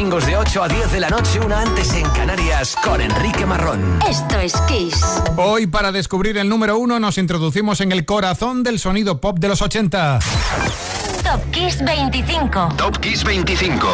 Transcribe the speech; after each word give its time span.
domingos 0.00 0.24
de 0.24 0.34
8 0.34 0.62
a 0.62 0.68
10 0.68 0.92
de 0.92 1.00
la 1.00 1.10
noche, 1.10 1.38
una 1.40 1.60
antes 1.60 1.92
en 1.92 2.08
Canarias, 2.10 2.74
con 2.82 3.02
Enrique 3.02 3.44
Marrón. 3.44 3.98
Esto 4.08 4.38
es 4.38 4.54
Kiss. 4.62 4.98
Hoy, 5.36 5.66
para 5.66 5.92
descubrir 5.92 6.38
el 6.38 6.48
número 6.48 6.78
uno, 6.78 6.98
nos 6.98 7.18
introducimos 7.18 7.82
en 7.82 7.92
el 7.92 8.06
corazón 8.06 8.62
del 8.62 8.78
sonido 8.78 9.20
pop 9.20 9.38
de 9.38 9.48
los 9.48 9.60
80. 9.60 10.20
Top 11.22 11.50
Kiss 11.50 11.84
25. 11.84 12.68
Top 12.78 12.98
Kiss 12.98 13.22
25. 13.24 13.88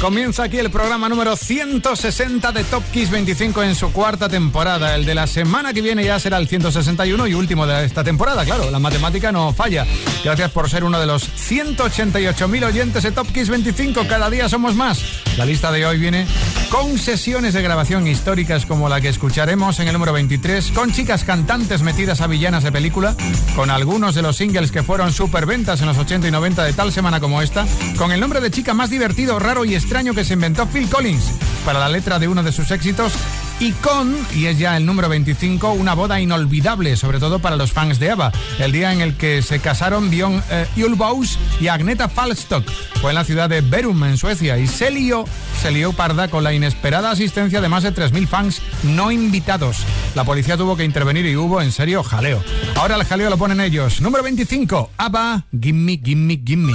Comienza 0.00 0.44
aquí 0.44 0.58
el 0.58 0.70
programa 0.70 1.08
número 1.08 1.34
160 1.34 2.52
de 2.52 2.62
Top 2.62 2.84
Kiss 2.92 3.10
25 3.10 3.64
en 3.64 3.74
su 3.74 3.92
cuarta 3.92 4.28
temporada. 4.28 4.94
El 4.94 5.04
de 5.04 5.12
la 5.12 5.26
semana 5.26 5.72
que 5.72 5.82
viene 5.82 6.04
ya 6.04 6.20
será 6.20 6.38
el 6.38 6.46
161 6.46 7.26
y 7.26 7.34
último 7.34 7.66
de 7.66 7.84
esta 7.84 8.04
temporada. 8.04 8.44
Claro, 8.44 8.70
la 8.70 8.78
matemática 8.78 9.32
no 9.32 9.52
falla. 9.52 9.84
Gracias 10.22 10.52
por 10.52 10.70
ser 10.70 10.84
uno 10.84 11.00
de 11.00 11.06
los 11.06 11.28
188.000 11.50 12.64
oyentes 12.64 13.02
de 13.02 13.10
Top 13.10 13.26
Kiss 13.32 13.48
25. 13.48 14.06
Cada 14.06 14.30
día 14.30 14.48
somos 14.48 14.76
más. 14.76 15.02
La 15.36 15.44
lista 15.44 15.72
de 15.72 15.84
hoy 15.84 15.98
viene 15.98 16.26
con 16.70 16.98
sesiones 16.98 17.54
de 17.54 17.62
grabación 17.62 18.06
históricas 18.06 18.66
como 18.66 18.88
la 18.88 19.00
que 19.00 19.08
escucharemos 19.08 19.80
en 19.80 19.88
el 19.88 19.94
número 19.94 20.12
23, 20.12 20.70
con 20.72 20.92
chicas 20.92 21.24
cantantes 21.24 21.82
metidas 21.82 22.20
a 22.20 22.26
villanas 22.26 22.62
de 22.62 22.70
película, 22.70 23.16
con 23.56 23.70
algunos 23.70 24.14
de 24.14 24.22
los 24.22 24.36
singles 24.36 24.70
que 24.70 24.82
fueron 24.82 25.12
superventas 25.12 25.80
en 25.80 25.86
los 25.86 25.98
80 25.98 26.28
y 26.28 26.30
90 26.30 26.64
de 26.64 26.72
tal 26.72 26.92
semana 26.92 27.20
como 27.20 27.42
esta, 27.42 27.66
con 27.96 28.12
el 28.12 28.20
nombre 28.20 28.40
de 28.40 28.50
chica 28.50 28.74
más 28.74 28.90
divertido, 28.90 29.38
raro 29.38 29.64
y 29.64 29.74
extraño 29.88 30.12
que 30.12 30.22
se 30.22 30.34
inventó 30.34 30.66
Phil 30.66 30.86
Collins 30.90 31.32
para 31.64 31.78
la 31.78 31.88
letra 31.88 32.18
de 32.18 32.28
uno 32.28 32.42
de 32.42 32.52
sus 32.52 32.70
éxitos 32.72 33.14
y 33.58 33.72
con, 33.72 34.14
y 34.34 34.44
es 34.44 34.58
ya 34.58 34.76
el 34.76 34.84
número 34.84 35.08
25, 35.08 35.72
una 35.72 35.94
boda 35.94 36.20
inolvidable, 36.20 36.94
sobre 36.94 37.18
todo 37.18 37.38
para 37.38 37.56
los 37.56 37.72
fans 37.72 37.98
de 37.98 38.10
Ava, 38.10 38.30
el 38.58 38.70
día 38.70 38.92
en 38.92 39.00
el 39.00 39.16
que 39.16 39.40
se 39.40 39.60
casaron 39.60 40.10
Björn 40.10 40.42
eh, 40.50 40.66
y 41.58 41.68
Agneta 41.68 42.10
Falstock. 42.10 42.68
Fue 43.00 43.12
en 43.12 43.14
la 43.14 43.24
ciudad 43.24 43.48
de 43.48 43.62
Berum, 43.62 44.04
en 44.04 44.18
Suecia, 44.18 44.58
y 44.58 44.66
se 44.66 44.90
lió, 44.90 45.24
se 45.58 45.70
lió 45.70 45.94
parda 45.94 46.28
con 46.28 46.44
la 46.44 46.52
inesperada 46.52 47.10
asistencia 47.10 47.62
de 47.62 47.70
más 47.70 47.82
de 47.82 47.94
3.000 47.94 48.26
fans 48.26 48.60
no 48.82 49.10
invitados. 49.10 49.86
La 50.14 50.24
policía 50.24 50.58
tuvo 50.58 50.76
que 50.76 50.84
intervenir 50.84 51.24
y 51.24 51.34
hubo, 51.34 51.62
en 51.62 51.72
serio, 51.72 52.02
jaleo. 52.02 52.44
Ahora 52.76 52.96
el 52.96 53.04
jaleo 53.04 53.30
lo 53.30 53.38
ponen 53.38 53.62
ellos. 53.62 54.02
Número 54.02 54.22
25, 54.22 54.90
Ava, 54.98 55.46
Gimme, 55.58 55.98
Gimme, 56.04 56.42
Gimme. 56.44 56.74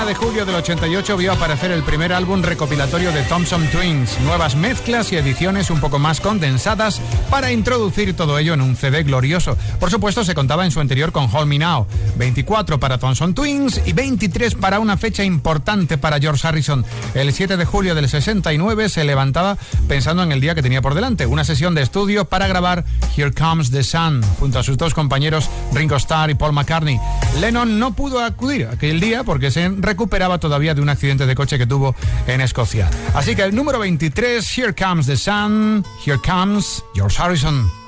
31 0.00 0.06
de 0.06 0.14
julio 0.14 0.46
del 0.46 0.54
88 0.54 1.16
vio 1.16 1.32
aparecer 1.32 1.70
el 1.72 1.82
primer 1.82 2.12
álbum 2.12 2.42
recopilatorio 2.42 3.12
de 3.12 3.22
Thompson 3.22 3.66
Twins, 3.70 4.18
nuevas 4.20 4.56
mezclas 4.56 5.12
y 5.12 5.16
ediciones 5.16 5.68
un 5.70 5.78
poco 5.80 5.98
más 5.98 6.20
condensadas 6.20 7.00
para 7.28 7.52
introducir 7.52 8.16
todo 8.16 8.38
ello 8.38 8.54
en 8.54 8.62
un 8.62 8.76
CD 8.76 9.02
glorioso. 9.02 9.58
Por 9.78 9.90
supuesto, 9.90 10.24
se 10.24 10.34
contaba 10.34 10.64
en 10.64 10.70
su 10.70 10.80
anterior 10.80 11.12
con 11.12 11.28
Hold 11.34 11.48
Me 11.48 11.58
Now, 11.58 11.86
24 12.16 12.80
para 12.80 12.98
Thompson 12.98 13.34
Twins 13.34 13.80
y 13.84 13.92
23 13.92 14.54
para 14.54 14.80
una 14.80 14.96
fecha 14.96 15.22
importante 15.22 15.98
para 15.98 16.18
George 16.18 16.46
Harrison. 16.46 16.84
El 17.14 17.32
7 17.32 17.56
de 17.56 17.64
julio 17.64 17.94
del 17.94 18.08
69 18.08 18.88
se 18.88 19.04
levantaba 19.04 19.58
pensando 19.86 20.22
en 20.22 20.32
el 20.32 20.40
día 20.40 20.54
que 20.54 20.62
tenía 20.62 20.82
por 20.82 20.94
delante, 20.94 21.26
una 21.26 21.44
sesión 21.44 21.74
de 21.74 21.82
estudio 21.82 22.24
para 22.24 22.46
grabar 22.46 22.84
Here 23.16 23.32
Comes 23.32 23.70
the 23.70 23.82
Sun 23.82 24.22
junto 24.38 24.58
a 24.58 24.62
sus 24.62 24.78
dos 24.78 24.94
compañeros 24.94 25.50
Ringo 25.74 25.96
Starr 25.96 26.30
y 26.30 26.34
Paul 26.34 26.54
McCartney. 26.54 26.98
Lennon 27.38 27.78
no 27.78 27.92
pudo 27.92 28.20
acudir 28.24 28.66
aquel 28.66 29.00
día 29.00 29.24
porque 29.24 29.50
se 29.50 29.68
recuperaba 29.90 30.38
todavía 30.38 30.72
de 30.72 30.80
un 30.80 30.88
accidente 30.88 31.26
de 31.26 31.34
coche 31.34 31.58
que 31.58 31.66
tuvo 31.66 31.96
en 32.28 32.40
Escocia. 32.40 32.88
Así 33.12 33.34
que 33.34 33.42
el 33.42 33.54
número 33.54 33.80
23, 33.80 34.58
Here 34.58 34.72
Comes 34.72 35.06
the 35.06 35.16
Sun, 35.16 35.84
Here 36.06 36.18
Comes 36.24 36.84
George 36.94 37.20
Harrison. 37.20 37.79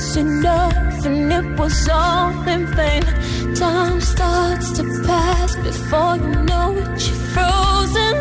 once 0.00 0.16
enough 0.16 1.04
and 1.04 1.30
it 1.30 1.58
was 1.58 1.88
all 1.90 2.32
in 2.48 2.64
vain. 2.74 3.02
Time 3.54 4.00
starts 4.00 4.72
to 4.72 4.82
pass 5.06 5.54
before 5.56 6.16
you 6.16 6.32
know 6.48 6.72
it, 6.82 6.88
you're 7.06 7.22
frozen. 7.34 8.16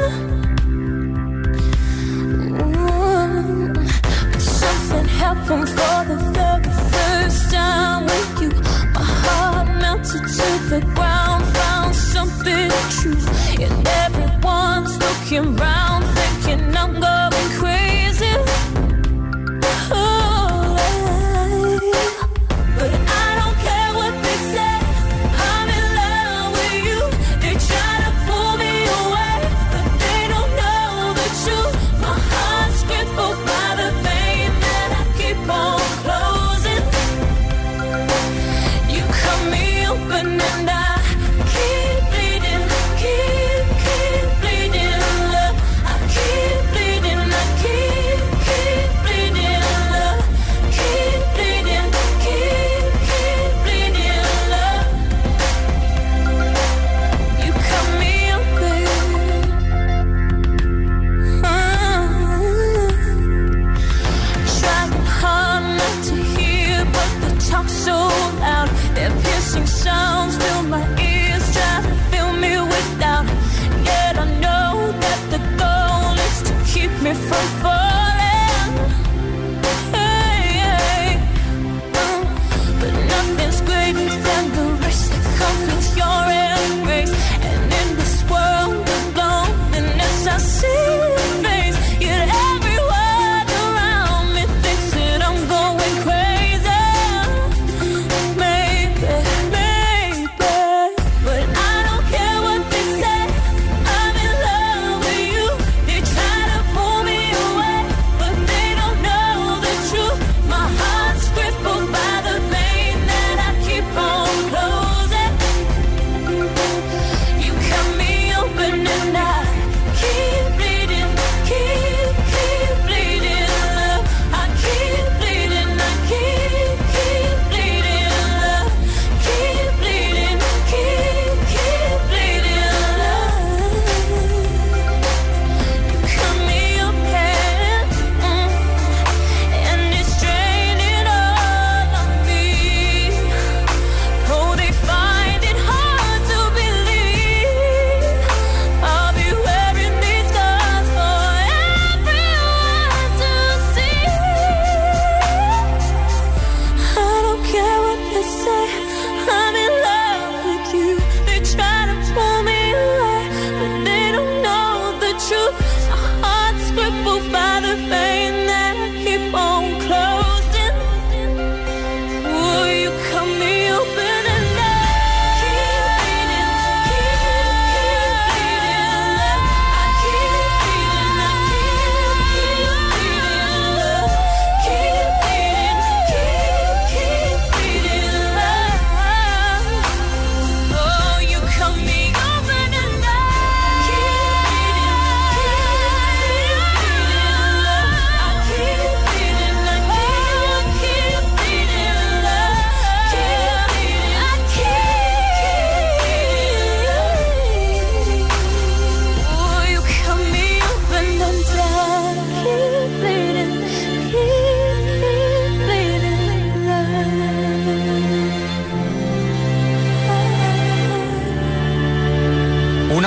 Mm. 2.57 3.74
But 4.31 4.41
something 4.41 5.07
happened 5.25 5.69
for 5.77 6.00
the 6.09 6.17
very 6.38 6.74
first 6.93 7.51
time 7.51 8.03
with 8.12 8.41
you. 8.41 8.51
My 8.95 9.05
heart 9.24 9.67
melted 9.81 10.25
to 10.38 10.50
the 10.71 10.81
ground, 10.95 11.45
found 11.59 11.95
something 11.95 12.71
true, 12.95 13.24
and 13.65 13.88
everyone's 14.05 14.98
looking 14.98 15.55
round. 15.55 15.88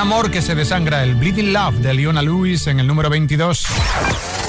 amor 0.03 0.33
que 0.33 0.43
se 0.43 0.57
desangra, 0.57 1.05
el 1.05 1.15
Bleeding 1.15 1.53
Love 1.53 1.77
de 1.77 1.95
Leona 1.95 2.23
Lewis 2.23 2.67
en 2.67 2.81
el 2.81 2.89
número 2.89 3.09
22. 3.09 3.67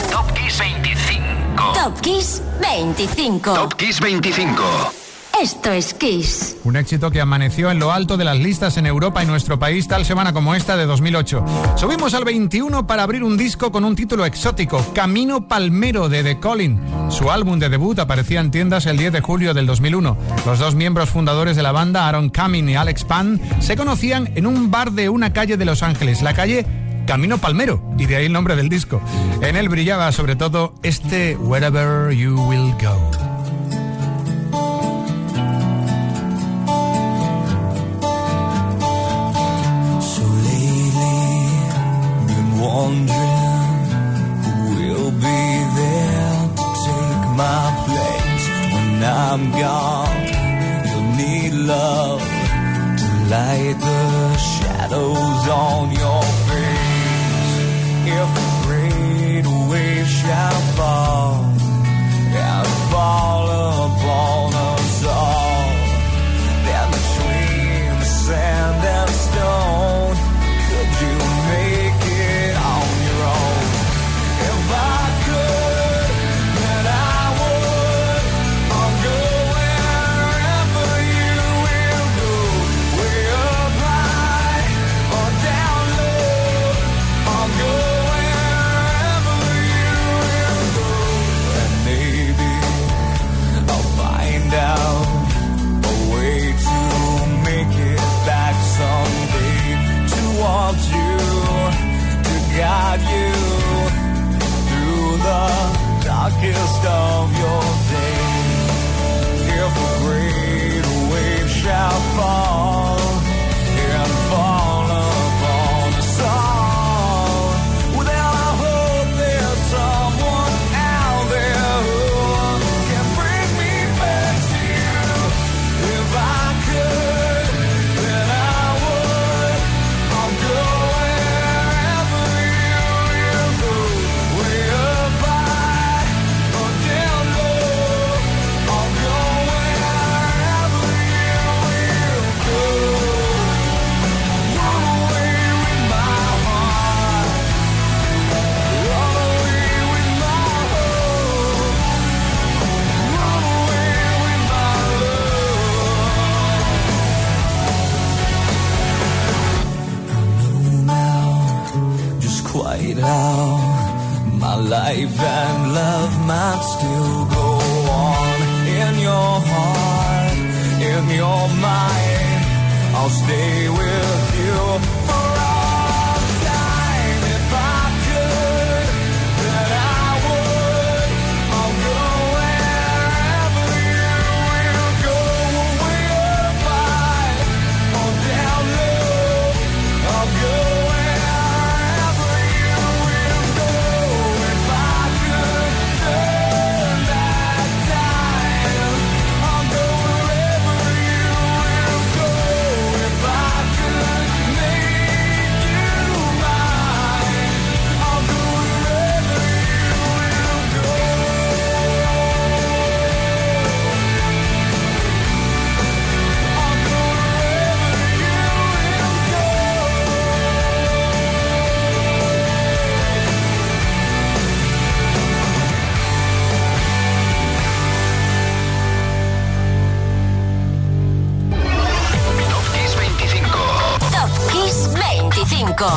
Top 0.09 0.33
Kiss 0.33 0.57
25. 0.57 1.73
Top 1.73 2.01
Kiss 2.01 2.41
25. 2.59 3.53
Top 3.53 3.75
Kiss 3.75 3.99
25. 3.99 5.02
Esto 5.41 5.71
es 5.71 5.93
Kiss. 5.95 6.57
Un 6.63 6.75
éxito 6.75 7.09
que 7.09 7.19
amaneció 7.19 7.71
en 7.71 7.79
lo 7.79 7.91
alto 7.91 8.17
de 8.17 8.23
las 8.23 8.37
listas 8.37 8.77
en 8.77 8.85
Europa 8.85 9.23
y 9.23 9.25
nuestro 9.25 9.57
país 9.57 9.87
tal 9.87 10.05
semana 10.05 10.31
como 10.31 10.53
esta 10.53 10.77
de 10.77 10.85
2008. 10.85 11.43
Subimos 11.75 12.13
al 12.13 12.23
21 12.23 12.85
para 12.85 13.03
abrir 13.03 13.23
un 13.23 13.35
disco 13.35 13.71
con 13.71 13.83
un 13.83 13.95
título 13.95 14.25
exótico, 14.25 14.85
Camino 14.93 15.47
Palmero 15.47 16.07
de 16.07 16.23
The 16.23 16.39
Colin. 16.39 16.79
Su 17.09 17.31
álbum 17.31 17.59
de 17.59 17.69
debut 17.69 17.97
aparecía 17.99 18.39
en 18.39 18.51
tiendas 18.51 18.85
el 18.85 18.97
10 18.97 19.11
de 19.11 19.21
julio 19.21 19.53
del 19.53 19.65
2001. 19.65 20.15
Los 20.45 20.59
dos 20.59 20.75
miembros 20.75 21.09
fundadores 21.09 21.55
de 21.55 21.63
la 21.63 21.71
banda, 21.71 22.07
Aaron 22.07 22.29
Cumming 22.29 22.69
y 22.69 22.75
Alex 22.75 23.03
Pan, 23.03 23.41
se 23.59 23.75
conocían 23.75 24.31
en 24.35 24.45
un 24.45 24.69
bar 24.69 24.91
de 24.91 25.09
una 25.09 25.33
calle 25.33 25.57
de 25.57 25.65
Los 25.65 25.83
Ángeles, 25.83 26.21
la 26.21 26.35
calle 26.35 26.65
Camino 27.07 27.39
Palmero, 27.39 27.83
y 27.97 28.05
de 28.05 28.15
ahí 28.15 28.25
el 28.27 28.33
nombre 28.33 28.55
del 28.55 28.69
disco. 28.69 29.01
En 29.41 29.55
él 29.55 29.67
brillaba 29.67 30.11
sobre 30.11 30.35
todo 30.35 30.73
este 30.83 31.35
Wherever 31.35 32.15
You 32.15 32.39
Will 32.47 32.73
Go. 32.81 33.32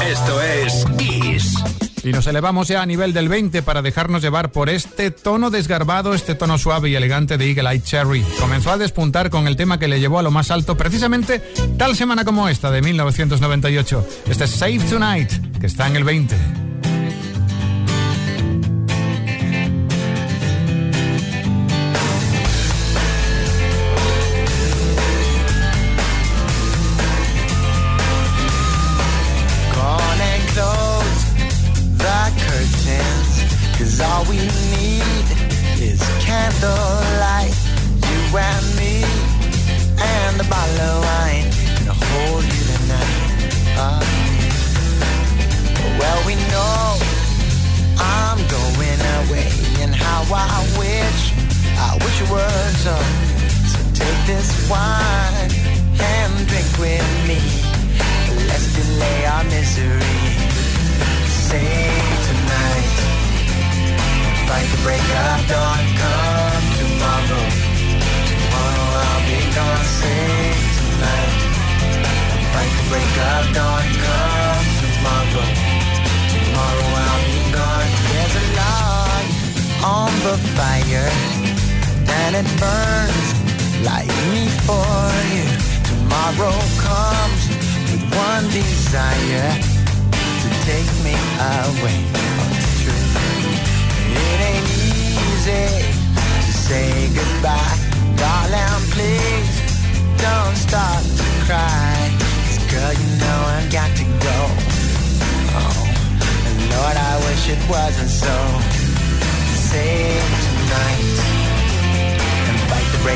Esto 0.06 0.40
es 0.40 0.84
Kiss. 0.98 1.54
Y 2.04 2.12
nos 2.12 2.26
elevamos 2.28 2.68
ya 2.68 2.82
a 2.82 2.86
nivel 2.86 3.12
del 3.12 3.28
20 3.28 3.62
para 3.62 3.82
dejarnos 3.82 4.22
llevar 4.22 4.52
por 4.52 4.68
este 4.68 5.10
tono 5.10 5.50
desgarbado, 5.50 6.14
este 6.14 6.36
tono 6.36 6.58
suave 6.58 6.90
y 6.90 6.94
elegante 6.94 7.36
de 7.36 7.48
Eagle 7.48 7.70
Eye 7.70 7.82
Cherry. 7.82 8.22
Comenzó 8.38 8.70
a 8.70 8.78
despuntar 8.78 9.30
con 9.30 9.48
el 9.48 9.56
tema 9.56 9.80
que 9.80 9.88
le 9.88 9.98
llevó 9.98 10.20
a 10.20 10.22
lo 10.22 10.30
más 10.30 10.52
alto 10.52 10.76
precisamente 10.76 11.40
tal 11.76 11.96
semana 11.96 12.24
como 12.24 12.48
esta 12.48 12.70
de 12.70 12.82
1998. 12.82 14.06
Este 14.28 14.44
es 14.44 14.50
Save 14.50 14.78
Tonight, 14.88 15.58
que 15.58 15.66
está 15.66 15.88
en 15.88 15.96
el 15.96 16.04
20. 16.04 16.65
Wish 52.16 52.24
it 52.24 52.76
so. 52.80 52.96
So 53.68 53.78
take 53.92 54.20
this 54.24 54.48
wine 54.70 55.52
and 56.00 56.32
drink 56.48 56.64
with 56.80 57.04
me. 57.28 57.36
Let's 58.48 58.72
delay 58.72 59.26
our 59.26 59.44
misery. 59.44 60.16
Say 61.28 61.92
tonight, 62.24 62.96
fight 64.48 64.64
the 64.72 64.80
break 64.80 65.04
of 65.04 65.40
dawn. 65.44 65.82
Come 66.00 66.66
tomorrow, 66.80 67.44
tomorrow 68.32 68.88
I'll 69.04 69.22
be 69.28 69.40
gone. 69.52 69.84
Say 69.84 70.56
tonight, 70.72 71.36
fight 72.48 72.72
the 72.80 72.84
break 72.88 73.14
of 73.28 73.44
dawn. 73.52 73.84
Come 73.92 74.68
tomorrow, 74.80 75.46
tomorrow 76.32 76.88
I'll 76.96 77.24
be 77.28 77.40
gone. 77.52 77.90
There's 78.08 78.34
a 78.40 78.44
log 78.56 79.24
on 79.84 80.12
the 80.24 80.36
fire, 80.56 81.12
and 82.26 82.34
it 82.34 82.48
burns 82.58 83.28
like 83.86 84.10
me 84.34 84.50
for 84.66 84.82
you. 85.30 85.46
Tomorrow 85.90 86.58
comes 86.82 87.42
with 87.86 88.02
one 88.26 88.44
desire 88.50 89.50
to 90.42 90.48
take 90.66 90.90
me 91.06 91.14
away. 91.38 91.98
Oh, 92.18 92.58
it's 92.58 92.74
true. 92.82 93.06
It 94.26 94.38
ain't 94.50 94.68
easy 94.90 95.66
to 96.46 96.52
say 96.66 96.90
goodbye, 97.14 97.75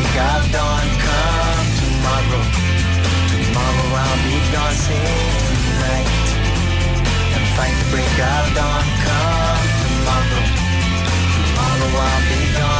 break 0.01 0.17
of 0.17 0.53
dawn. 0.53 0.87
Come 1.05 1.69
tomorrow. 1.81 2.43
Tomorrow 3.33 3.89
I'll 4.03 4.19
be 4.25 4.37
gone. 4.53 4.75
Save 4.75 5.43
tonight 5.49 6.29
and 7.37 7.45
fight 7.57 7.77
the 7.81 7.87
break 7.93 8.19
of 8.33 8.47
dawn. 8.57 8.87
Come 9.05 9.67
tomorrow. 9.83 10.45
Tomorrow 11.37 11.91
I'll 12.09 12.23
be 12.29 12.41
gone. 12.59 12.80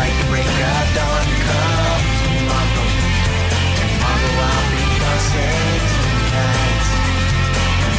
Fight 0.00 0.16
the 0.16 0.28
break 0.30 0.46
of 0.46 0.86
dawn. 0.96 1.26
Come 1.44 2.04
tomorrow. 2.24 2.88
Tomorrow 3.76 4.32
I'll 4.48 4.64
be 4.72 4.84
gone. 4.96 5.20
Save 5.28 5.84
tonight. 5.92 6.86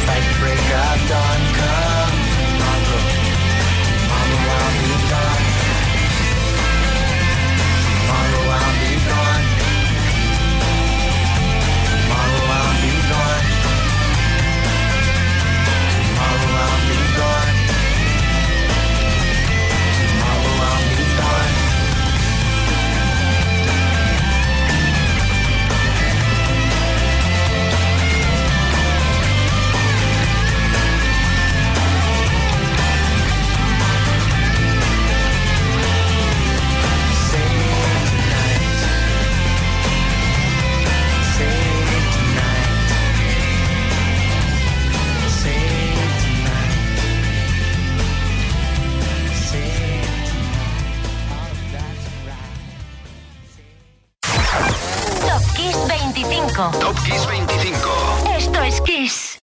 Fight 0.06 0.24
the 0.26 0.36
break 0.42 0.66
of 0.82 0.98
dawn. 1.08 1.40
Come 1.54 2.01